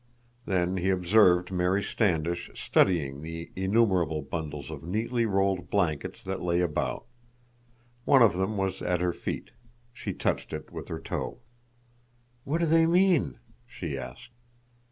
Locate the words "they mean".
12.65-13.37